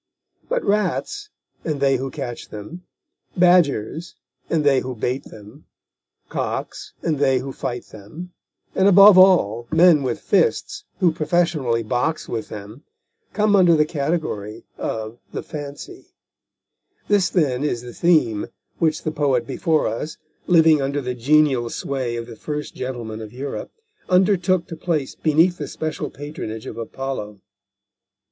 [0.49, 1.29] But rats,
[1.63, 2.81] and they who catch them,
[3.37, 4.15] badgers,
[4.49, 5.65] and they who bait them,
[6.27, 8.33] cocks, and they who fight them,
[8.73, 12.83] and, above all, men with fists, who professionally box with them,
[13.33, 16.07] come under the category of the Fancy.
[17.07, 18.47] This, then, is the theme
[18.79, 23.31] which the poet before us, living under the genial sway of the First Gentleman of
[23.33, 23.69] Europe,
[24.09, 27.39] undertook to place beneath the special patronage of Apollo.